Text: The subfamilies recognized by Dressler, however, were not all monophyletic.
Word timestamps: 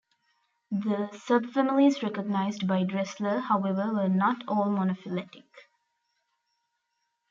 The 0.71 1.09
subfamilies 1.13 2.01
recognized 2.01 2.67
by 2.67 2.83
Dressler, 2.83 3.37
however, 3.39 3.93
were 3.93 4.09
not 4.09 4.41
all 4.47 4.65
monophyletic. 4.65 5.43